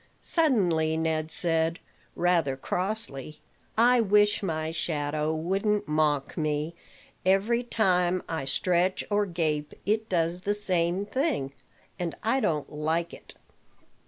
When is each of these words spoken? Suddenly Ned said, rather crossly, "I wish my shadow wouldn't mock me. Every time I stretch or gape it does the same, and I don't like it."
Suddenly 0.23 0.97
Ned 0.97 1.29
said, 1.29 1.77
rather 2.15 2.57
crossly, 2.57 3.39
"I 3.77 4.01
wish 4.01 4.41
my 4.41 4.71
shadow 4.71 5.31
wouldn't 5.35 5.87
mock 5.87 6.35
me. 6.35 6.73
Every 7.23 7.61
time 7.61 8.23
I 8.27 8.45
stretch 8.45 9.03
or 9.11 9.27
gape 9.27 9.75
it 9.85 10.09
does 10.09 10.39
the 10.39 10.55
same, 10.55 11.05
and 11.99 12.15
I 12.23 12.39
don't 12.39 12.71
like 12.73 13.13
it." 13.13 13.35